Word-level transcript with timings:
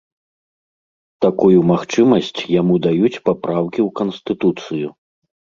Такую 1.25 1.57
магчымасць 1.71 2.33
яму 2.61 2.79
даюць 2.89 3.21
папраўкі 3.29 3.79
ў 3.87 3.89
канстытуцыю. 4.01 4.87